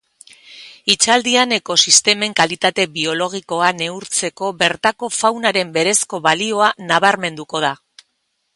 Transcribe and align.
Hitzaldian 0.91 1.51
ekosistemen 1.57 2.33
kalitate 2.39 2.85
biologikoa 2.95 3.69
neurtzeko 3.83 4.49
bertako 4.63 5.11
faunaren 5.19 5.75
berezko 5.79 6.21
balioa 6.31 6.71
nabarmenduko 6.91 7.63
da. 7.69 7.75